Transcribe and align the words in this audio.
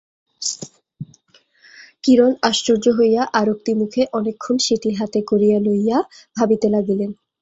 কিরণ 2.03 2.31
আশ্চর্য 2.43 2.85
হইয়া 2.97 3.23
আরক্তিমমুখে 3.41 4.01
অনেকক্ষণ 4.13 4.55
সেটি 4.67 4.89
হাতে 4.99 5.19
করিয়া 5.29 5.57
লইয়া 5.59 5.97
ভাবিতে 6.37 6.67
লাগিলেন। 6.75 7.11